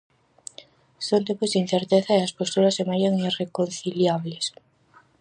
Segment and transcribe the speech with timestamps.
[1.07, 4.45] Son tempos de incerteza e as posturas semellan irreconciliables.